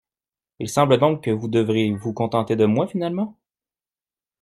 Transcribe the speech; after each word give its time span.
Il 0.57 0.67
semble 0.67 0.97
donc 0.97 1.25
que 1.25 1.29
vous 1.29 1.47
devrez 1.47 1.91
vous 1.91 2.11
contenter 2.11 2.55
de 2.55 2.65
moi 2.65 2.87
finalement? 2.87 3.37